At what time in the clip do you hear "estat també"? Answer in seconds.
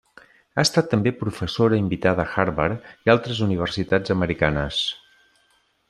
0.67-1.11